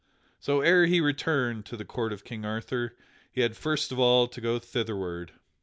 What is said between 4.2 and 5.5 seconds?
to go thitherward.